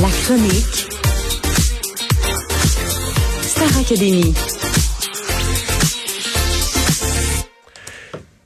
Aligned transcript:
La 0.00 0.08
chronique 0.24 0.86
Star 3.42 3.78
Académie. 3.80 4.34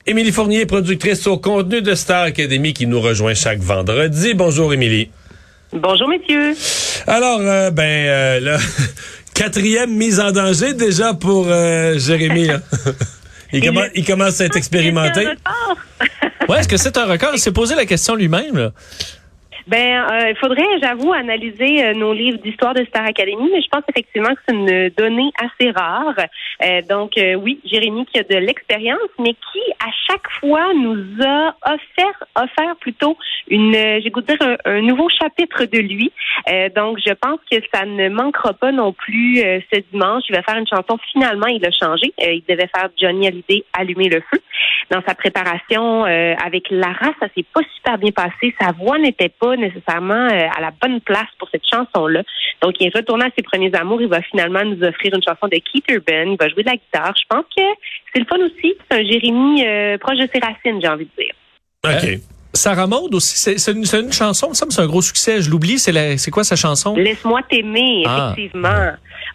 Émilie 0.05 0.31
Fournier, 0.31 0.65
productrice 0.65 1.25
au 1.27 1.37
contenu 1.37 1.81
de 1.81 1.95
Star 1.95 2.23
Academy 2.23 2.73
qui 2.73 2.87
nous 2.87 2.99
rejoint 3.01 3.33
chaque 3.33 3.59
vendredi. 3.59 4.33
Bonjour 4.33 4.73
Émilie. 4.73 5.09
Bonjour 5.73 6.07
messieurs. 6.09 6.55
Alors, 7.07 7.39
euh, 7.41 7.71
ben 7.71 7.83
euh, 8.07 8.39
là, 8.39 8.57
quatrième 9.33 9.95
mise 9.95 10.19
en 10.19 10.31
danger 10.31 10.73
déjà 10.73 11.13
pour 11.13 11.47
euh, 11.49 11.97
Jérémy. 11.97 12.47
là. 12.47 12.59
il, 13.53 13.61
commen- 13.63 14.05
commence 14.05 14.41
à 14.41 14.45
être 14.45 14.57
expérimenté. 14.57 15.21
Est-ce 15.21 15.29
qu'il 15.29 15.29
y 15.29 15.29
a 15.29 15.51
un 15.51 15.69
retard? 15.69 15.77
Ouais, 16.49 16.59
est-ce 16.59 16.67
que 16.67 16.77
c'est 16.77 16.97
un 16.97 17.05
record? 17.05 17.31
Il 17.33 17.39
s'est 17.39 17.51
posé 17.51 17.75
la 17.75 17.85
question 17.85 18.15
lui-même. 18.15 18.71
Ben, 19.69 20.03
euh, 20.11 20.31
il 20.31 20.35
faudrait, 20.37 20.65
j'avoue, 20.81 21.13
analyser 21.13 21.83
euh, 21.83 21.93
nos 21.93 22.11
livres 22.11 22.39
d'histoire 22.39 22.73
de 22.73 22.83
Star 22.85 23.05
Academy, 23.05 23.49
mais 23.51 23.61
je 23.61 23.67
pense 23.67 23.83
effectivement 23.87 24.33
que 24.33 24.41
c'est 24.47 24.55
une 24.55 24.89
donnée 24.97 25.29
assez 25.37 25.69
rare. 25.69 26.15
Euh, 26.65 26.81
donc, 26.89 27.15
euh, 27.19 27.35
oui, 27.35 27.59
Jérémy 27.65 28.07
qui 28.07 28.17
a 28.17 28.23
de 28.23 28.35
l'expérience, 28.37 28.97
mais 29.19 29.33
qui 29.33 29.61
à 29.79 29.91
chaque 30.07 30.27
fois 30.39 30.73
nous 30.73 31.23
a 31.23 31.55
offert, 31.67 32.23
offert 32.35 32.75
plutôt 32.81 33.15
une, 33.47 33.75
euh, 33.75 33.99
j'ai 34.03 34.09
goût 34.09 34.21
de 34.21 34.33
dire 34.33 34.41
un, 34.41 34.57
un 34.65 34.81
nouveau 34.81 35.07
chapitre 35.07 35.65
de 35.65 35.77
lui. 35.77 36.11
Euh, 36.51 36.69
donc, 36.75 36.97
je 37.05 37.13
pense 37.13 37.39
que 37.51 37.57
ça 37.71 37.85
ne 37.85 38.09
manquera 38.09 38.53
pas 38.53 38.71
non 38.71 38.91
plus 38.91 39.37
ce 39.37 39.79
dimanche. 39.91 40.23
Il 40.29 40.35
va 40.35 40.41
faire 40.41 40.57
une 40.57 40.67
chanson. 40.67 40.97
Finalement, 41.11 41.47
il 41.47 41.63
a 41.63 41.69
changé. 41.69 42.11
Il 42.19 42.43
devait 42.49 42.69
faire 42.75 42.89
Johnny 42.99 43.27
Hallyday 43.27 43.63
allumer 43.73 44.09
le 44.09 44.21
feu. 44.31 44.41
Dans 44.89 45.03
sa 45.07 45.13
préparation 45.13 46.05
euh, 46.05 46.33
avec 46.43 46.69
Lara, 46.71 47.13
ça 47.19 47.27
s'est 47.35 47.45
pas 47.53 47.61
super 47.75 47.99
bien 47.99 48.11
passé. 48.11 48.55
Sa 48.59 48.71
voix 48.71 48.97
n'était 48.97 49.29
pas 49.29 49.55
nécessairement 49.55 50.27
euh, 50.31 50.47
à 50.57 50.61
la 50.61 50.71
bonne 50.81 50.99
place 51.01 51.29
pour 51.37 51.47
cette 51.51 51.65
chanson-là. 51.69 52.23
Donc, 52.61 52.73
il 52.79 52.87
est 52.87 52.95
retourné 52.95 53.25
à 53.25 53.29
ses 53.37 53.43
premiers 53.43 53.73
amours. 53.75 54.01
Il 54.01 54.07
va 54.07 54.21
finalement 54.23 54.65
nous 54.65 54.83
offrir 54.83 55.13
une 55.13 55.21
chanson 55.21 55.47
de 55.47 55.57
Keith 55.57 55.85
Urban. 55.89 56.31
Il 56.31 56.37
va 56.39 56.49
jouer 56.49 56.63
de 56.63 56.69
la 56.69 56.75
guitare. 56.75 57.13
Je 57.15 57.25
pense 57.29 57.45
que 57.55 57.63
c'est 58.13 58.19
le 58.19 58.25
fun 58.25 58.37
aussi. 58.37 58.75
C'est 58.89 58.99
un 58.99 59.03
Jérémy 59.03 59.63
euh, 59.65 59.97
proche 59.99 60.17
de 60.17 60.27
ses 60.33 60.39
racines, 60.39 60.81
j'ai 60.81 60.87
envie 60.87 61.05
de 61.05 61.23
dire. 61.23 61.35
OK. 61.85 62.38
Sarah 62.53 62.87
Maud 62.87 63.13
aussi, 63.13 63.37
c'est 63.59 63.71
une, 63.71 63.83
une 63.83 64.11
chanson, 64.11 64.47
il 64.47 64.65
me 64.65 64.71
c'est 64.71 64.81
un 64.81 64.87
gros 64.87 65.01
succès. 65.03 65.41
Je 65.41 65.49
l'oublie, 65.51 65.77
c'est 65.77 65.91
la- 65.91 66.17
c'est 66.17 66.31
quoi 66.31 66.43
sa 66.43 66.55
chanson? 66.55 66.95
Laisse-moi 66.95 67.41
t'aimer, 67.49 68.03
Ah. 68.07 68.33
effectivement. 68.33 68.91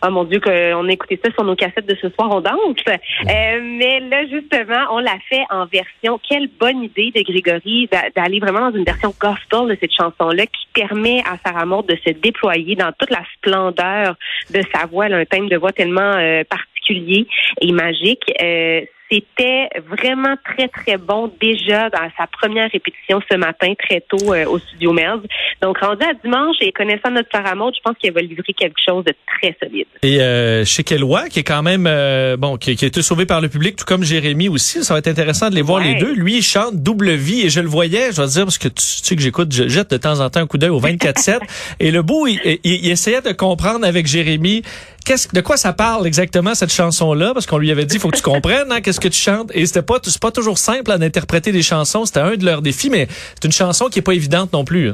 Oh 0.06 0.10
mon 0.10 0.24
Dieu, 0.24 0.40
qu'on 0.40 0.88
a 0.88 0.92
écouté 0.92 1.18
ça 1.24 1.30
sur 1.32 1.44
nos 1.44 1.54
cassettes 1.54 1.86
de 1.86 1.96
ce 2.02 2.10
soir, 2.10 2.28
on 2.30 2.40
danse. 2.40 2.54
Euh, 2.88 3.60
mais 3.78 4.00
là, 4.00 4.26
justement, 4.26 4.84
on 4.90 4.98
l'a 4.98 5.16
fait 5.30 5.44
en 5.48 5.64
version. 5.66 6.20
Quelle 6.28 6.48
bonne 6.60 6.82
idée 6.82 7.10
de 7.14 7.22
Grégory 7.22 7.88
d'a- 7.90 8.10
d'aller 8.14 8.40
vraiment 8.40 8.68
dans 8.70 8.76
une 8.76 8.84
version 8.84 9.14
gospel 9.18 9.68
de 9.68 9.78
cette 9.80 9.92
chanson-là 9.96 10.44
qui 10.46 10.66
permet 10.74 11.20
à 11.20 11.38
Sarah 11.46 11.64
Maud 11.64 11.86
de 11.86 11.96
se 12.06 12.10
déployer 12.12 12.74
dans 12.74 12.92
toute 12.98 13.10
la 13.10 13.22
splendeur 13.36 14.16
de 14.52 14.60
sa 14.74 14.86
voix. 14.86 15.06
Elle 15.06 15.14
a 15.14 15.18
un 15.18 15.24
thème 15.24 15.48
de 15.48 15.56
voix 15.56 15.72
tellement 15.72 16.00
euh, 16.16 16.42
particulier 16.44 17.26
et 17.62 17.72
magique. 17.72 18.24
Euh, 18.42 18.80
c'était 19.10 19.68
vraiment 19.88 20.34
très, 20.44 20.68
très 20.68 20.96
bon 20.96 21.30
déjà 21.40 21.90
dans 21.90 22.08
sa 22.18 22.26
première 22.26 22.70
répétition 22.70 23.20
ce 23.30 23.36
matin, 23.36 23.72
très 23.78 24.00
tôt 24.00 24.32
euh, 24.32 24.46
au 24.46 24.58
studio 24.58 24.92
Merz. 24.92 25.20
Donc, 25.62 25.78
rendu 25.78 26.04
à 26.04 26.14
dimanche 26.14 26.56
et 26.60 26.72
connaissant 26.72 27.10
notre 27.10 27.28
Maud, 27.56 27.74
je 27.76 27.80
pense 27.82 27.94
qu'elle 28.00 28.12
va 28.14 28.20
livrer 28.22 28.52
quelque 28.54 28.78
chose 28.84 29.04
de 29.04 29.12
très 29.38 29.56
solide. 29.62 29.86
Et 30.02 30.20
euh, 30.20 30.64
chez 30.64 30.82
Kellois, 30.84 31.28
qui 31.28 31.40
est 31.40 31.44
quand 31.44 31.62
même 31.62 31.86
euh, 31.86 32.36
bon, 32.36 32.56
qui, 32.56 32.74
qui 32.76 32.84
a 32.84 32.88
été 32.88 33.02
sauvé 33.02 33.26
par 33.26 33.40
le 33.40 33.48
public, 33.48 33.76
tout 33.76 33.84
comme 33.84 34.02
Jérémy 34.04 34.48
aussi. 34.48 34.82
Ça 34.82 34.94
va 34.94 34.98
être 34.98 35.08
intéressant 35.08 35.50
de 35.50 35.54
les 35.54 35.62
voir 35.62 35.80
Ouais. 35.82 35.94
les 35.94 36.00
deux. 36.00 36.14
Lui, 36.14 36.38
il 36.38 36.42
chante 36.42 36.76
double 36.82 37.12
vie 37.12 37.42
et 37.46 37.50
je 37.50 37.60
le 37.60 37.68
voyais, 37.68 38.12
je 38.12 38.20
vais 38.20 38.26
te 38.28 38.32
dire 38.32 38.44
parce 38.44 38.58
que 38.58 38.68
tu, 38.68 38.74
tu 38.74 38.82
sais 38.82 39.16
que 39.16 39.22
j'écoute, 39.22 39.52
je 39.52 39.68
jette 39.68 39.90
de 39.90 39.96
temps 39.96 40.20
en 40.20 40.30
temps 40.30 40.40
un 40.40 40.46
coup 40.46 40.58
d'œil 40.58 40.70
au 40.70 40.80
24/7 40.80 41.38
et 41.80 41.90
le 41.90 42.02
beau, 42.02 42.26
il, 42.26 42.40
il- 42.64 42.84
il 42.84 42.90
essayait 42.90 43.20
de 43.22 43.32
comprendre 43.32 43.86
avec 43.86 44.06
Jérémy. 44.06 44.62
Qu'est-ce, 45.04 45.28
de 45.32 45.40
quoi 45.42 45.58
ça 45.58 45.72
parle 45.74 46.06
exactement 46.06 46.54
cette 46.54 46.72
chanson-là? 46.72 47.34
Parce 47.34 47.46
qu'on 47.46 47.58
lui 47.58 47.70
avait 47.70 47.84
dit, 47.84 47.98
faut 47.98 48.08
que 48.08 48.16
tu 48.16 48.22
comprennes, 48.22 48.72
hein, 48.72 48.80
qu'est-ce 48.80 49.00
que 49.00 49.08
tu 49.08 49.20
chantes. 49.20 49.50
Et 49.52 49.66
c'était 49.66 49.82
pas, 49.82 49.98
c'est 50.02 50.18
pas 50.18 50.30
toujours 50.30 50.56
simple 50.56 50.96
d'interpréter 50.98 51.52
des 51.52 51.62
chansons. 51.62 52.06
C'était 52.06 52.20
un 52.20 52.36
de 52.36 52.44
leurs 52.44 52.62
défis, 52.62 52.88
mais 52.88 53.06
c'est 53.34 53.44
une 53.44 53.52
chanson 53.52 53.86
qui 53.86 53.98
est 53.98 54.02
pas 54.02 54.14
évidente 54.14 54.52
non 54.52 54.64
plus. 54.64 54.92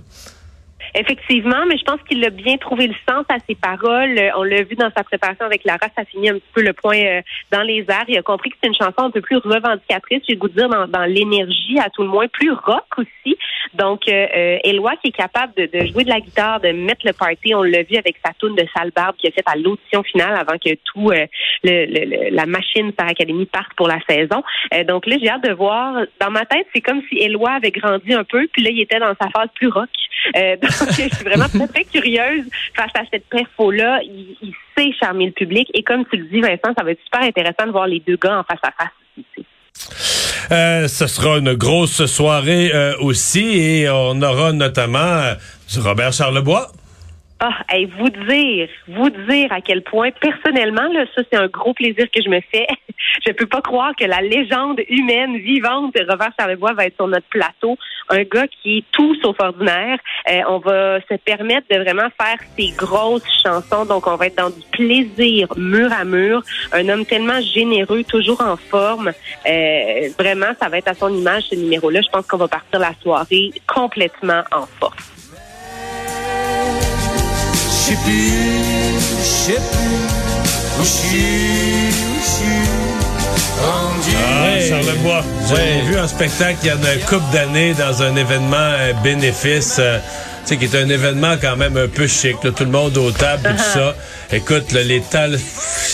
Effectivement, 0.94 1.64
mais 1.68 1.78
je 1.78 1.84
pense 1.84 2.00
qu'il 2.08 2.24
a 2.24 2.30
bien 2.30 2.56
trouvé 2.56 2.86
le 2.88 2.94
sens 3.08 3.24
à 3.28 3.36
ses 3.48 3.54
paroles. 3.54 4.18
Euh, 4.18 4.30
On 4.36 4.42
l'a 4.42 4.62
vu 4.62 4.74
dans 4.76 4.90
sa 4.96 5.04
préparation 5.04 5.44
avec 5.46 5.64
Lara, 5.64 5.86
ça 5.96 6.04
finit 6.04 6.30
un 6.30 6.34
petit 6.34 6.50
peu 6.54 6.62
le 6.62 6.72
point 6.72 6.98
euh, 6.98 7.20
dans 7.52 7.62
les 7.62 7.84
airs. 7.88 8.04
Il 8.08 8.18
a 8.18 8.22
compris 8.22 8.50
que 8.50 8.56
c'est 8.62 8.68
une 8.68 8.74
chanson 8.74 9.02
un 9.04 9.10
peu 9.10 9.20
plus 9.20 9.36
revendicatrice, 9.36 10.22
j'ai 10.28 10.36
goût 10.36 10.48
de 10.48 10.54
dire 10.54 10.68
dans, 10.68 10.86
dans 10.88 11.04
l'énergie, 11.04 11.78
à 11.78 11.90
tout 11.90 12.02
le 12.02 12.08
moins, 12.08 12.26
plus 12.28 12.50
rock 12.52 12.84
aussi. 12.98 13.36
Donc, 13.74 14.08
euh, 14.08 14.26
euh, 14.36 14.58
Éloi 14.64 14.92
qui 15.02 15.08
est 15.08 15.16
capable 15.16 15.52
de, 15.56 15.66
de 15.66 15.86
jouer 15.86 16.04
de 16.04 16.08
la 16.08 16.20
guitare, 16.20 16.60
de 16.60 16.72
mettre 16.72 17.06
le 17.06 17.12
party, 17.12 17.54
on 17.54 17.62
l'a 17.62 17.82
vu 17.82 17.96
avec 17.96 18.16
sa 18.24 18.32
tune 18.40 18.56
de 18.56 18.64
Sale 18.76 18.90
Barbe 18.94 19.14
qu'il 19.16 19.28
a 19.28 19.32
faite 19.32 19.44
à 19.46 19.56
l'audition 19.56 20.02
finale 20.02 20.34
avant 20.34 20.58
que 20.58 20.74
tout 20.92 21.10
euh, 21.10 21.26
le, 21.62 21.86
le- 21.86 22.30
la 22.34 22.46
machine 22.46 22.90
Star 22.92 23.08
Academy 23.08 23.46
parte 23.46 23.72
pour 23.76 23.86
la 23.86 23.98
saison. 24.08 24.42
Euh, 24.74 24.82
donc 24.84 25.06
là, 25.06 25.16
j'ai 25.20 25.28
hâte 25.28 25.44
de 25.44 25.52
voir. 25.52 26.04
Dans 26.20 26.30
ma 26.30 26.44
tête, 26.46 26.66
c'est 26.74 26.80
comme 26.80 27.00
si 27.08 27.18
Éloi 27.18 27.50
avait 27.52 27.70
grandi 27.70 28.12
un 28.12 28.24
peu, 28.24 28.48
puis 28.52 28.62
là, 28.62 28.70
il 28.70 28.80
était 28.80 28.98
dans 28.98 29.14
sa 29.20 29.28
phase 29.30 29.48
plus 29.54 29.68
rock. 29.68 29.88
Je 30.88 31.14
suis 31.14 31.24
vraiment 31.24 31.46
très, 31.48 31.84
curieuse 31.84 32.44
face 32.74 32.92
à 32.94 33.02
cette 33.10 33.26
perfo-là. 33.28 34.00
Il, 34.04 34.54
sait 34.76 34.92
charmer 35.00 35.26
le 35.26 35.32
public. 35.32 35.68
Et 35.74 35.82
comme 35.82 36.04
tu 36.06 36.16
le 36.16 36.24
dis, 36.24 36.40
Vincent, 36.40 36.72
ça 36.76 36.84
va 36.84 36.92
être 36.92 37.02
super 37.04 37.22
intéressant 37.22 37.66
de 37.66 37.72
voir 37.72 37.86
les 37.86 38.00
deux 38.00 38.16
gars 38.16 38.38
en 38.38 38.44
face 38.44 38.60
à 38.62 38.70
face. 38.70 38.92
ici. 39.16 39.46
Euh, 40.52 40.88
ce 40.88 41.06
sera 41.06 41.38
une 41.38 41.54
grosse 41.54 42.06
soirée 42.06 42.70
euh, 42.74 42.96
aussi 43.00 43.58
et 43.58 43.88
on 43.88 44.20
aura 44.20 44.52
notamment 44.52 44.98
euh, 44.98 45.34
Robert 45.78 46.12
Charlebois. 46.12 46.72
Ah, 47.42 47.56
hey, 47.70 47.86
vous 47.86 48.10
dire, 48.10 48.68
vous 48.86 49.08
dire 49.08 49.50
à 49.50 49.62
quel 49.62 49.82
point, 49.82 50.10
personnellement, 50.20 50.86
là, 50.92 51.06
ça, 51.14 51.22
c'est 51.32 51.38
un 51.38 51.46
gros 51.46 51.72
plaisir 51.72 52.06
que 52.14 52.22
je 52.22 52.28
me 52.28 52.40
fais. 52.52 52.66
je 53.26 53.32
peux 53.32 53.46
pas 53.46 53.62
croire 53.62 53.96
que 53.96 54.04
la 54.04 54.20
légende 54.20 54.78
humaine 54.90 55.38
vivante 55.38 55.94
de 55.94 56.04
Robert 56.06 56.32
Charlebois 56.38 56.74
va 56.74 56.84
être 56.84 56.96
sur 56.96 57.08
notre 57.08 57.26
plateau. 57.28 57.78
Un 58.10 58.24
gars 58.24 58.46
qui 58.46 58.78
est 58.78 58.84
tout 58.92 59.14
sauf 59.22 59.36
ordinaire. 59.40 59.98
Euh, 60.30 60.40
on 60.50 60.58
va 60.58 61.00
se 61.00 61.14
permettre 61.14 61.66
de 61.70 61.78
vraiment 61.78 62.08
faire 62.20 62.38
ces 62.58 62.72
grosses 62.76 63.24
chansons. 63.42 63.86
Donc, 63.86 64.06
on 64.06 64.16
va 64.16 64.26
être 64.26 64.36
dans 64.36 64.50
du 64.50 64.60
plaisir 64.70 65.48
mur 65.56 65.90
à 65.94 66.04
mur. 66.04 66.42
Un 66.72 66.86
homme 66.90 67.06
tellement 67.06 67.40
généreux, 67.40 68.04
toujours 68.04 68.42
en 68.42 68.58
forme. 68.58 69.12
Euh, 69.48 70.08
vraiment, 70.18 70.52
ça 70.60 70.68
va 70.68 70.76
être 70.76 70.88
à 70.88 70.94
son 70.94 71.08
image, 71.08 71.44
ce 71.44 71.54
numéro-là. 71.54 72.02
Je 72.02 72.10
pense 72.10 72.26
qu'on 72.26 72.36
va 72.36 72.48
partir 72.48 72.80
la 72.80 72.92
soirée 73.00 73.50
complètement 73.66 74.42
en 74.52 74.66
force. 74.78 75.19
Je 77.90 77.96
sais 77.96 78.02
plus, 78.04 78.30
je 79.18 79.24
sais 79.24 79.52
plus 79.54 80.78
où 80.78 80.82
je 80.82 80.88
suis, 80.88 81.90
où 82.06 82.20
je 82.22 82.28
suis 82.30 82.60
rendu. 83.60 84.16
Ah, 84.16 84.44
Ouais. 84.44 85.54
Ouais. 85.56 85.82
vu 85.86 85.98
un 85.98 86.06
spectacle 86.06 86.58
il 86.62 86.68
y 86.68 86.72
en 86.72 86.84
a 86.84 86.94
une 86.94 87.00
couple 87.00 87.24
d'années 87.32 87.74
dans 87.74 88.02
un 88.02 88.14
événement 88.14 88.56
euh, 88.56 88.92
bénéfice. 89.02 89.76
euh, 89.80 89.98
tu 90.46 90.54
sais, 90.54 90.56
qui 90.56 90.64
est 90.66 90.80
un 90.80 90.88
événement 90.88 91.34
quand 91.40 91.56
même 91.56 91.76
un 91.76 91.88
peu 91.88 92.06
chic. 92.06 92.36
là, 92.44 92.50
tout 92.52 92.64
le 92.64 92.70
monde 92.70 92.96
aux 92.96 93.10
tables, 93.10 93.42
tout 93.56 93.62
ça. 93.74 93.94
Écoute, 94.32 94.70
là, 94.72 94.82
les 94.84 95.00
talles... 95.00 95.36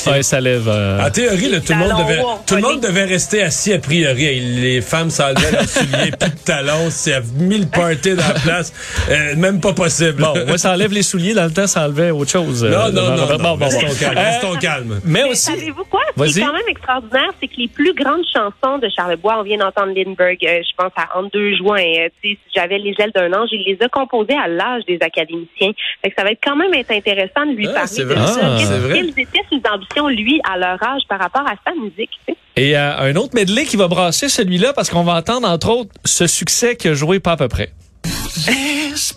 Ouais, 0.06 0.22
ça 0.22 0.40
lève. 0.40 0.68
euh, 0.68 1.00
En 1.04 1.10
théorie, 1.10 1.48
là, 1.48 1.60
tout, 1.60 1.72
le 1.72 1.78
monde 1.78 2.04
devait, 2.06 2.22
tout 2.46 2.54
le 2.56 2.60
monde 2.60 2.80
devait 2.80 3.04
rester 3.04 3.42
assis 3.42 3.72
a 3.72 3.78
priori. 3.78 4.38
Les 4.40 4.80
femmes 4.82 5.08
s'enlevaient 5.10 5.50
leurs 5.52 5.68
souliers, 5.68 6.10
plus 6.18 6.30
de 6.30 6.38
talons. 6.44 6.90
C'est 6.90 7.18
mille 7.34 7.66
parties 7.68 8.14
dans 8.14 8.28
la 8.28 8.34
place. 8.34 8.72
Euh, 9.10 9.34
même 9.36 9.60
pas 9.60 9.72
possible. 9.72 10.22
Bon, 10.22 10.34
moi, 10.46 10.58
ça 10.58 10.72
enlève 10.72 10.92
les 10.92 11.02
souliers. 11.02 11.32
Dans 11.34 11.44
le 11.46 11.50
temps, 11.50 11.66
ça 11.66 11.86
enlevait 11.86 12.10
autre 12.10 12.30
chose. 12.30 12.62
non, 12.62 12.70
euh, 12.70 12.90
non, 12.90 13.16
non, 13.16 13.26
Bon, 13.26 13.38
non. 13.38 13.38
bon, 13.38 13.56
bon. 13.56 13.68
ton 13.70 13.94
calme. 13.98 14.18
Euh, 14.18 14.20
Reste 14.20 14.40
ton 14.42 14.54
calme. 14.56 15.00
Mais 15.04 15.22
Mais 15.24 15.30
aussi, 15.30 15.42
savez-vous 15.52 15.84
quoi? 15.84 16.02
Ce 16.16 16.24
qui 16.34 16.38
est 16.38 16.42
quand 16.42 16.52
même 16.52 16.62
extraordinaire, 16.68 17.30
c'est 17.40 17.48
que 17.48 17.56
les 17.56 17.68
plus 17.68 17.94
grandes 17.94 18.24
chansons 18.32 18.78
de 18.78 18.88
Charlebois, 18.94 19.38
on 19.40 19.42
vient 19.44 19.58
d'entendre 19.58 19.92
Lindbergh, 19.96 20.38
euh, 20.44 20.60
je 20.62 20.74
pense 20.76 20.92
à 20.96 21.18
En 21.18 21.22
deux 21.24 21.56
juin. 21.56 21.78
euh, 21.78 22.08
tu 22.22 22.30
sais, 22.32 22.38
si 22.44 22.50
j'avais 22.54 22.78
les 22.78 22.94
ailes 22.98 23.12
d'un 23.14 23.32
ange, 23.32 23.48
il 23.52 23.64
les 23.66 23.78
a 23.84 23.88
composées 23.88 24.36
à 24.36 24.46
l'âge 24.46 24.82
des 24.86 24.98
académiciens. 25.00 25.72
Fait 26.02 26.10
que 26.10 26.14
ça 26.16 26.22
va 26.22 26.30
être 26.32 26.40
quand 26.44 26.54
même 26.56 26.72
être 26.74 26.90
intéressant 26.92 27.46
de 27.46 27.56
lui 27.56 27.66
Ah, 27.68 27.72
parler 27.72 27.88
c'est 27.88 28.02
de 28.04 28.12
vrai. 28.14 28.25
Ça. 28.26 28.40
Ah. 28.42 28.58
Quelles- 28.92 29.08
étaient 29.10 29.42
ses 29.50 29.60
ambitions, 29.70 30.08
lui, 30.08 30.40
à 30.50 30.56
leur 30.58 30.82
âge 30.82 31.02
par 31.08 31.18
rapport 31.18 31.42
à 31.46 31.54
sa 31.66 31.74
musique? 31.74 32.10
Et 32.56 32.76
euh, 32.76 32.96
un 32.98 33.16
autre 33.16 33.34
medley 33.34 33.64
qui 33.64 33.76
va 33.76 33.88
brasser 33.88 34.28
celui-là 34.28 34.72
parce 34.72 34.90
qu'on 34.90 35.02
va 35.04 35.14
entendre 35.16 35.48
entre 35.48 35.68
autres 35.70 35.90
ce 36.04 36.26
succès 36.26 36.76
qui 36.76 36.88
a 36.88 36.94
joué 36.94 37.20
pas 37.20 37.32
à 37.32 37.36
peu 37.36 37.48
près. 37.48 37.72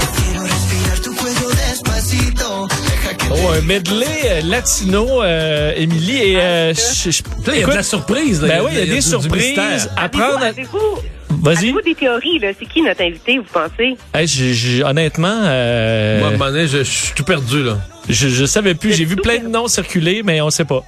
que 3.18 3.26
Oh, 3.32 3.50
un 3.58 3.62
medley 3.62 4.06
euh, 4.26 4.42
latino, 4.44 5.22
euh, 5.24 5.74
Émilie. 5.76 6.18
Et 6.32 6.38
euh, 6.40 6.74
je- 6.74 7.12
je- 7.12 7.24
Là, 7.48 7.54
il 7.56 7.60
y 7.60 7.64
a 7.64 7.68
de 7.68 7.74
la 7.74 7.84
surprise. 7.84 8.42
là. 8.42 8.48
ben 8.48 8.62
oui, 8.66 8.72
il 8.74 8.78
y 8.78 8.82
a 8.82 8.86
du- 8.86 8.90
des 8.92 8.96
du 8.96 9.02
surprises 9.02 9.90
Avez-vous-. 9.98 11.02
Vas-y. 11.46 11.58
avez-vous 11.58 11.82
des 11.82 11.96
théories? 11.96 12.40
là? 12.40 12.50
C'est 12.60 12.66
qui 12.66 12.82
notre 12.82 13.02
invité, 13.02 13.38
vous 13.38 13.46
pensez? 13.52 13.96
Hey, 14.14 14.28
j'ai- 14.28 14.54
j'ai- 14.54 14.84
honnêtement, 14.84 15.42
euh, 15.44 16.20
Moi, 16.20 16.28
à 16.28 16.32
un 16.32 16.34
moment 16.38 16.52
donné, 16.52 16.68
je, 16.68 16.80
je 16.80 16.84
suis 16.84 17.14
tout 17.14 17.24
perdu, 17.24 17.64
là. 17.64 17.78
je, 18.10 18.28
je 18.30 18.46
savais 18.46 18.74
plus. 18.76 18.94
J'ai 18.94 19.06
vu 19.06 19.16
plein 19.16 19.40
de 19.40 19.48
noms 19.48 19.68
circuler, 19.68 20.22
mais 20.24 20.42
on 20.42 20.50
sait 20.50 20.66
pas. 20.66 20.84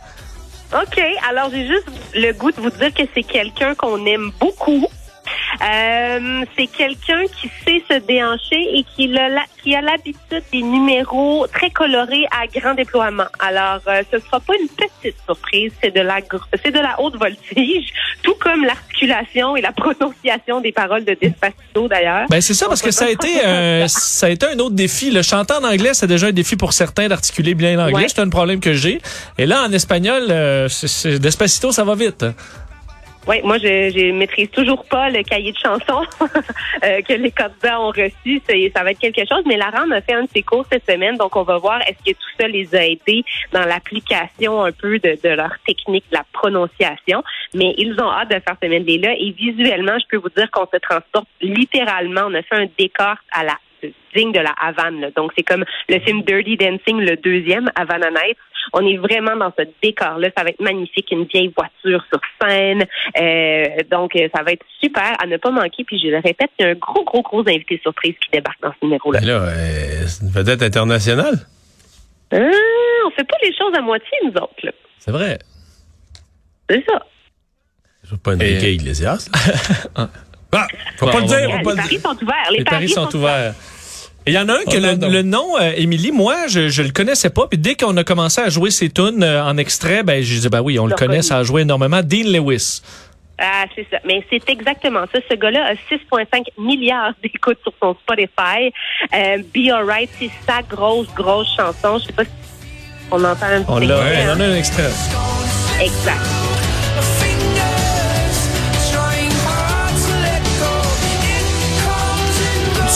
OK. 0.73 0.99
Alors, 1.29 1.49
j'ai 1.53 1.65
juste 1.67 1.85
le 2.13 2.33
goût 2.33 2.51
de 2.51 2.59
vous 2.59 2.69
dire 2.71 2.93
que 2.93 3.03
c'est 3.13 3.23
quelqu'un 3.23 3.73
qu'on 3.75 4.05
aime 4.05 4.31
beaucoup. 4.39 4.85
Euh, 5.63 6.45
c'est 6.57 6.67
quelqu'un 6.67 7.23
qui 7.39 7.49
sait 7.65 7.83
se 7.89 7.99
déhancher 8.05 8.61
et 8.77 8.85
qui, 8.95 9.17
a 9.17 9.29
la- 9.29 9.41
qui 9.63 9.75
a 9.75 9.81
l'habitude 9.81 10.43
des 10.51 10.61
numéros 10.61 11.47
très 11.47 11.69
colorés 11.69 12.25
à 12.31 12.47
grand 12.47 12.73
déploiement. 12.75 13.25
Alors, 13.39 13.79
euh, 13.87 14.03
ce 14.11 14.19
sera 14.19 14.39
pas 14.39 14.53
une 14.61 14.67
petite 14.69 15.15
surprise, 15.25 15.71
c'est 15.81 15.93
de 15.95 16.01
la 16.01 16.19
gr- 16.21 16.41
c'est 16.63 16.71
de 16.71 16.79
la 16.79 16.99
haute 17.01 17.15
voltige, 17.17 17.87
tout 18.23 18.35
comme 18.39 18.63
l'articulation 18.65 19.55
et 19.55 19.61
la 19.61 19.71
prononciation 19.71 20.61
des 20.61 20.71
paroles 20.71 21.05
de 21.05 21.15
Despacito 21.19 21.87
d'ailleurs. 21.87 22.27
Ben 22.29 22.41
c'est 22.41 22.53
ça 22.53 22.67
parce 22.67 22.81
que 22.81 22.91
ça 22.91 23.05
a 23.05 23.09
été 23.09 23.45
euh, 23.45 23.87
ça 23.87 24.27
a 24.27 24.29
été 24.29 24.45
un 24.45 24.59
autre 24.59 24.75
défi. 24.75 25.11
Le 25.11 25.21
chanter 25.21 25.53
en 25.55 25.63
anglais, 25.63 25.93
c'est 25.93 26.07
déjà 26.07 26.27
un 26.27 26.31
défi 26.31 26.55
pour 26.55 26.73
certains 26.73 27.07
d'articuler 27.07 27.53
bien 27.55 27.75
l'anglais. 27.75 27.93
Ouais. 28.03 28.05
C'est 28.07 28.19
un 28.21 28.29
problème 28.29 28.59
que 28.59 28.73
j'ai. 28.73 29.01
Et 29.37 29.45
là 29.45 29.63
en 29.63 29.71
espagnol, 29.71 30.23
Despacito, 31.19 31.71
ça 31.71 31.83
va 31.83 31.95
vite. 31.95 32.25
Oui, 33.27 33.41
moi, 33.43 33.57
je, 33.57 33.91
je 33.93 34.11
maîtrise 34.13 34.49
toujours 34.51 34.85
pas 34.85 35.09
le 35.09 35.21
cahier 35.21 35.51
de 35.51 35.57
chansons 35.57 36.05
euh, 36.83 37.01
que 37.01 37.13
les 37.13 37.31
candidats 37.31 37.81
ont 37.81 37.89
reçu. 37.89 38.41
Ça, 38.73 38.83
va 38.83 38.91
être 38.91 38.99
quelque 38.99 39.27
chose. 39.27 39.43
Mais 39.45 39.57
la 39.57 39.69
RAM 39.69 39.91
a 39.91 39.99
fait 39.99 40.13
un 40.13 40.23
de 40.23 40.29
ses 40.33 40.43
cours 40.43 40.65
cette 40.71 40.89
semaine, 40.89 41.17
donc 41.17 41.35
on 41.35 41.43
va 41.43 41.57
voir 41.57 41.81
est-ce 41.81 41.97
que 42.09 42.17
tout 42.17 42.29
ça 42.39 42.47
les 42.47 42.73
a 42.73 42.85
aidés 42.85 43.25
dans 43.51 43.65
l'application 43.65 44.63
un 44.63 44.71
peu 44.71 44.97
de, 44.99 45.17
de 45.21 45.29
leur 45.29 45.53
technique, 45.65 46.05
de 46.09 46.15
la 46.15 46.25
prononciation. 46.31 47.21
Mais 47.53 47.75
ils 47.77 47.99
ont 47.99 48.09
hâte 48.09 48.29
de 48.29 48.39
faire 48.39 48.55
ce 48.63 48.67
medley-là. 48.69 49.13
Et 49.19 49.31
visuellement, 49.31 49.97
je 49.99 50.05
peux 50.09 50.17
vous 50.17 50.29
dire 50.29 50.49
qu'on 50.49 50.65
se 50.65 50.77
transporte 50.77 51.27
littéralement. 51.41 52.21
On 52.27 52.33
a 52.33 52.43
fait 52.43 52.55
un 52.55 52.67
décor 52.77 53.15
à 53.33 53.43
la 53.43 53.57
digne 54.15 54.31
de 54.31 54.39
la 54.39 54.53
Havane. 54.61 54.99
là. 55.01 55.09
Donc, 55.15 55.31
c'est 55.37 55.43
comme 55.43 55.63
le 55.89 55.99
film 55.99 56.21
Dirty 56.23 56.57
Dancing, 56.57 56.99
le 57.01 57.15
deuxième, 57.17 57.69
Havana 57.75 58.09
Nights. 58.09 58.37
On 58.73 58.85
est 58.85 58.97
vraiment 58.97 59.35
dans 59.37 59.53
ce 59.57 59.63
décor-là. 59.81 60.29
Ça 60.37 60.43
va 60.43 60.49
être 60.49 60.59
magnifique. 60.61 61.09
Une 61.11 61.23
vieille 61.25 61.53
voiture 61.55 62.03
sur 62.11 62.19
scène. 62.41 62.83
Euh, 63.19 63.65
donc, 63.89 64.15
euh, 64.15 64.27
ça 64.35 64.43
va 64.43 64.51
être 64.51 64.65
super 64.83 65.15
à 65.21 65.25
ne 65.25 65.37
pas 65.37 65.51
manquer. 65.51 65.83
Puis, 65.85 65.99
je 66.03 66.07
le 66.09 66.17
répète, 66.17 66.49
il 66.59 66.63
y 66.63 66.65
a 66.65 66.71
un 66.71 66.73
gros, 66.75 67.03
gros, 67.05 67.21
gros 67.21 67.39
invité 67.47 67.79
surprise 67.81 68.15
qui 68.23 68.29
débarque 68.31 68.59
dans 68.61 68.71
ce 68.71 68.85
numéro-là. 68.85 69.19
Ben 69.21 69.27
là, 69.27 69.33
euh, 69.41 70.03
c'est 70.07 70.23
une 70.25 70.31
vedette 70.31 70.61
internationale. 70.63 71.35
Euh, 72.33 72.51
on 73.05 73.09
fait 73.11 73.23
pas 73.23 73.37
les 73.41 73.55
choses 73.55 73.73
à 73.77 73.81
moitié, 73.81 74.09
nous 74.25 74.31
autres. 74.31 74.53
là. 74.63 74.71
C'est 74.99 75.11
vrai. 75.11 75.39
C'est 76.69 76.83
ça. 76.89 77.05
C'est 78.03 78.21
pas 78.21 78.33
une 78.33 78.41
Et- 78.41 78.73
Iglesias. 78.73 79.29
ah, 80.53 80.67
faut 80.97 81.07
pas 81.07 81.19
le 81.19 81.25
dire, 81.27 81.37
les 81.57 81.63
pas 81.63 81.71
le 81.71 81.75
paris 81.75 81.89
dire. 81.89 82.01
sont 82.01 82.23
ouverts. 82.23 82.47
Les, 82.51 82.57
Les 82.59 82.63
paris 82.63 82.89
sont 82.89 83.15
ouverts. 83.15 83.53
Il 84.25 84.33
y 84.33 84.37
en 84.37 84.49
a 84.49 84.53
un 84.53 84.63
que 84.65 84.75
Oh, 84.75 84.79
le, 84.79 84.95
non, 84.95 85.07
non. 85.07 85.09
le 85.09 85.21
nom, 85.21 85.57
euh, 85.57 85.71
Émilie, 85.77 86.11
moi, 86.11 86.47
je, 86.47 86.67
je 86.67 86.81
le 86.81 86.91
connaissais 86.91 87.29
pas. 87.29 87.47
Puis 87.47 87.57
dès 87.57 87.75
qu'on 87.75 87.95
a 87.95 88.03
commencé 88.03 88.41
à 88.41 88.49
jouer 88.49 88.71
ses 88.71 88.89
tunes 88.89 89.23
euh, 89.23 89.43
en 89.43 89.55
extrait, 89.57 90.03
ben 90.03 90.21
j'ai 90.21 90.39
dit 90.39 90.49
ben 90.49 90.61
oui, 90.61 90.77
on 90.79 90.85
le 90.85 90.91
L'as 90.91 90.95
connaît, 90.97 91.21
ça 91.21 91.37
a 91.37 91.43
joué 91.43 91.61
énormément. 91.61 92.01
Dean 92.03 92.25
Lewis. 92.25 92.81
Ah, 93.39 93.65
c'est 93.75 93.85
ça. 93.89 93.99
Mais 94.03 94.25
c'est 94.29 94.49
exactement 94.49 95.05
ça. 95.13 95.19
Ce 95.29 95.35
gars-là 95.35 95.65
a 95.67 95.73
6,5 95.73 96.43
milliards 96.57 97.13
d'écoutes 97.23 97.59
sur 97.63 97.71
son 97.81 97.95
Spotify. 98.01 98.73
Euh, 99.13 99.37
Be 99.55 99.69
Alright, 99.71 100.09
c'est 100.19 100.31
sa 100.45 100.61
grosse, 100.63 101.07
grosse 101.15 101.47
chanson. 101.55 101.99
Je 101.99 102.07
sais 102.07 102.13
pas 102.13 102.25
si 102.25 102.31
on 103.11 103.23
entend 103.23 103.45
un 103.45 103.61
petit 103.61 103.65
On 103.71 103.79
extrait, 103.81 104.25
on 104.27 104.31
en 104.31 104.39
a 104.41 104.45
un 104.45 104.55
extrait. 104.55 104.91
Exact. 105.79 106.46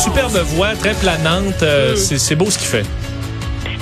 Superbe 0.02 0.38
voix, 0.56 0.74
très 0.76 0.94
planante. 0.96 1.62
euh, 1.62 1.94
Mm. 1.94 2.18
c'est, 2.18 2.36
beau 2.36 2.50
ce 2.50 2.58
qu'il 2.58 2.68
fait. 2.68 2.86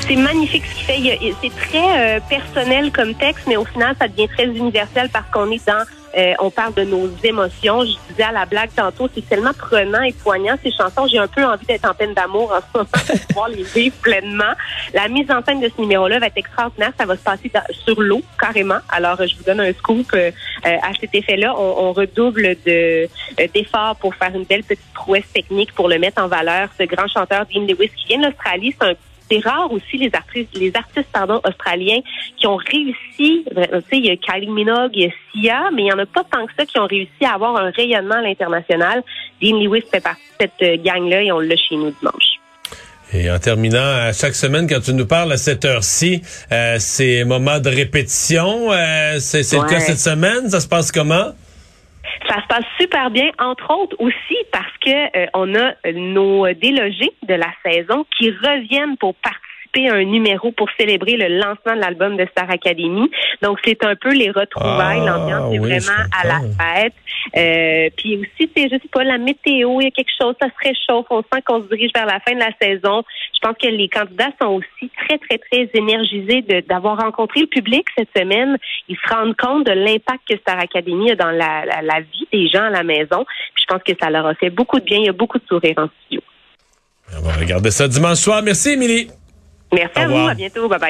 C'est 0.08 0.16
magnifique 0.18 0.64
ce 0.66 0.76
qu'il 0.76 0.86
fait. 0.86 1.34
C'est 1.42 1.56
très 1.70 2.18
euh, 2.18 2.20
personnel 2.30 2.92
comme 2.92 3.14
texte, 3.16 3.46
mais 3.48 3.56
au 3.56 3.64
final, 3.66 3.96
ça 4.00 4.08
devient 4.08 4.28
très 4.28 4.46
universel 4.48 5.10
parce 5.14 5.26
qu'on 5.32 5.50
est 5.52 5.66
dans, 5.66 5.86
euh, 6.18 6.34
on 6.40 6.50
parle 6.50 6.74
de 6.74 6.84
nos 6.84 7.10
émotions. 7.24 7.82
Je 7.86 7.94
disais 8.10 8.24
à 8.24 8.32
la 8.32 8.46
blague 8.46 8.70
tantôt, 8.76 9.08
c'est 9.14 9.28
tellement 9.28 9.54
prenant 9.54 10.02
et 10.02 10.14
poignant 10.14 10.56
ces 10.64 10.72
chansons. 10.72 11.08
J'ai 11.08 11.20
un 11.20 11.28
peu 11.28 11.46
envie 11.46 11.66
d'être 11.66 11.90
en 11.90 11.94
peine 11.94 12.14
d'amour 12.14 12.52
en 12.52 12.60
ce 12.60 12.78
moment 12.78 12.90
pour 12.92 13.20
pouvoir 13.28 13.50
les 13.50 13.64
vivre 13.64 13.96
pleinement. 14.02 14.54
La 14.94 15.08
mise 15.08 15.30
en 15.32 15.44
scène 15.44 15.60
de 15.62 15.70
ce 15.76 15.82
numéro-là 15.82 16.20
va 16.20 16.28
être 16.28 16.38
extraordinaire. 16.38 16.92
Ça 16.98 17.06
va 17.06 17.16
se 17.16 17.22
passer 17.24 17.52
dans- 17.54 17.62
sur 17.86 18.02
l'eau 18.02 18.22
carrément. 18.40 18.80
Alors, 18.90 19.20
euh, 19.22 19.28
je 19.28 19.36
vous 19.36 19.44
donne 19.44 19.60
un 19.62 19.74
scoop 19.74 20.08
euh, 20.14 20.32
euh, 20.66 20.70
à 20.82 20.92
cet 21.00 21.14
effet-là. 21.14 21.54
On, 21.58 21.88
on 21.90 21.94
redouble 21.94 22.56
de 22.66 23.08
euh, 23.40 23.48
d'efforts 23.54 23.96
pour 23.98 24.16
faire 24.16 24.34
une 24.36 24.44
belle 24.46 24.64
petite 24.64 24.94
prouesse 24.94 25.32
technique 25.34 25.74
pour 25.74 25.88
le 25.90 26.00
mettre 26.00 26.22
en 26.22 26.28
valeur. 26.28 26.70
Ce 26.78 26.84
grand 26.84 27.08
chanteur 27.08 27.46
Dean 27.54 27.62
Lewis 27.62 27.90
qui 27.96 28.08
vient 28.08 28.22
d'Australie, 28.30 28.76
c'est 28.80 28.88
un 28.88 28.94
c'est 29.30 29.40
rare 29.40 29.72
aussi 29.72 29.98
les 29.98 30.10
artistes, 30.14 30.50
les 30.58 30.72
artistes 30.76 31.10
pardon 31.12 31.40
australiens 31.48 32.00
qui 32.38 32.48
ont 32.48 32.58
réussi. 32.58 33.46
euh, 33.58 33.82
Tu 33.82 33.90
sais, 33.90 33.98
il 33.98 34.06
y 34.06 34.10
a 34.10 34.16
Kylie 34.18 34.50
Minogue, 34.50 34.92
il 34.94 35.04
y 35.04 35.08
a 35.08 35.12
Sia, 35.32 35.70
mais 35.74 35.84
il 35.84 35.88
y 35.88 35.94
en 35.94 36.00
a 36.00 36.06
pas 36.06 36.24
tant 36.24 36.46
que 36.46 36.52
ça 36.58 36.66
qui 36.66 36.80
ont 36.80 36.88
réussi 36.88 37.24
à 37.24 37.34
avoir 37.34 37.56
un 37.58 37.70
rayonnement 37.72 38.16
à 38.16 38.22
l'international. 38.22 39.04
Dean 39.42 39.60
Lewis 39.60 39.84
fait 39.92 40.02
partie 40.02 40.22
de 40.40 40.48
cette 40.48 40.62
euh, 40.62 40.84
gang-là 40.84 41.24
et 41.24 41.32
on 41.32 41.40
l'a 41.40 41.56
chez 41.56 41.76
nous 41.76 41.92
dimanche. 41.92 42.40
Et 43.12 43.32
en 43.32 43.40
terminant, 43.40 44.12
chaque 44.14 44.36
semaine, 44.36 44.68
quand 44.70 44.82
tu 44.82 44.94
nous 44.94 45.08
parles 45.08 45.32
à 45.32 45.38
cette 45.38 45.66
heure-ci, 45.66 46.22
euh, 46.52 46.76
c'est 46.78 47.24
moment 47.24 47.60
de 47.60 47.70
répétition. 47.70 48.72
Euh, 48.72 49.18
c'est 49.20 49.42
le 49.52 49.68
cas 49.68 49.80
cette 49.80 50.00
semaine? 50.00 50.48
Ça 50.50 50.60
se 50.60 50.68
passe 50.68 50.92
comment? 50.92 51.32
Ça 52.28 52.42
se 52.42 52.48
passe 52.48 52.66
super 52.80 53.10
bien, 53.12 53.32
entre 53.40 53.72
autres 53.74 53.96
aussi 54.00 54.38
parce 54.52 54.78
que 54.80 55.18
euh, 55.18 55.26
on 55.34 55.56
a 55.56 55.74
nos 55.94 56.52
délogés 56.54 57.12
de 57.24 57.34
la 57.34 57.52
saison 57.66 58.06
qui 58.18 58.32
reviennent 58.32 58.98
pour 58.98 59.16
participer 59.16 59.49
à 59.78 59.94
un 59.94 60.04
numéro 60.04 60.52
pour 60.52 60.68
célébrer 60.80 61.16
le 61.18 61.38
lancement 61.38 61.76
de 61.76 61.80
l'album 61.80 62.18
de 62.18 62.26
Star 62.32 62.50
Academy. 62.50 63.10
Donc 63.42 63.60
c'est 63.64 63.84
un 63.86 63.96
peu 63.96 64.14
les 64.14 64.32
retrouvailles, 64.32 65.02
Ah, 65.04 65.06
l'ambiance 65.06 65.54
est 65.54 65.60
oui, 65.60 65.70
vraiment 65.70 66.04
à 66.20 66.28
la 66.28 66.40
fête. 66.42 66.94
Euh, 67.38 67.90
puis 67.96 68.18
aussi, 68.18 68.50
c'est 68.56 68.64
je 68.64 68.76
sais 68.76 68.90
pas 68.92 69.04
la 69.04 69.18
météo, 69.18 69.80
il 69.82 69.86
y 69.86 69.88
a 69.88 69.92
quelque 69.92 70.12
chose, 70.20 70.36
ça 70.42 70.48
se 70.48 70.68
réchauffe, 70.68 71.06
on 71.10 71.22
sent 71.22 71.42
qu'on 71.46 71.62
se 71.62 71.68
dirige 71.68 71.92
vers 71.94 72.06
la 72.06 72.20
fin 72.20 72.34
de 72.34 72.40
la 72.40 72.52
saison. 72.62 73.04
Je 73.36 73.40
pense 73.42 73.56
que 73.62 73.68
les 73.68 73.88
candidats 73.88 74.32
sont 74.42 74.50
aussi 74.50 74.92
très 75.08 75.18
très 75.18 75.38
très 75.38 75.70
énergisés 75.74 76.44
d'avoir 76.68 76.98
rencontré 76.98 77.42
le 77.42 77.48
public 77.48 77.86
cette 77.98 78.10
semaine. 78.18 78.58
Ils 78.88 78.98
se 78.98 79.14
rendent 79.14 79.36
compte 79.38 79.66
de 79.66 79.72
l'impact 79.72 80.22
que 80.28 80.38
Star 80.38 80.60
Academy 80.60 81.12
a 81.12 81.16
dans 81.16 81.32
la, 81.32 81.66
la, 81.66 81.82
la 81.82 82.00
vie 82.02 82.28
des 82.34 82.48
gens 82.50 82.64
à 82.64 82.70
la 82.70 82.84
maison. 82.84 83.26
Puis 83.54 83.64
je 83.68 83.74
pense 83.74 83.84
que 83.84 83.94
ça 84.02 84.10
leur 84.10 84.26
a 84.26 84.34
fait 84.36 84.50
beaucoup 84.50 84.80
de 84.80 84.86
bien. 84.86 84.98
Il 84.98 85.06
y 85.06 85.10
a 85.10 85.14
beaucoup 85.14 85.38
de 85.38 85.46
sourires 85.48 85.78
en 85.78 85.88
studio. 86.02 86.22
On 87.18 87.22
va 87.28 87.34
regarder 87.34 87.72
ça 87.72 87.88
dimanche 87.88 88.18
soir. 88.18 88.42
Merci, 88.44 88.72
Émilie. 88.72 89.10
Merci 89.72 90.00
à 90.00 90.08
vous. 90.08 90.16
À 90.30 90.34
bientôt. 90.36 90.68
Bye 90.68 90.80
bye. 90.80 90.88